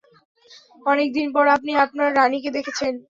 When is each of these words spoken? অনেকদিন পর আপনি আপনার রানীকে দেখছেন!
অনেকদিন 0.85 1.27
পর 1.35 1.45
আপনি 1.55 1.71
আপনার 1.85 2.09
রানীকে 2.19 2.49
দেখছেন! 2.57 2.93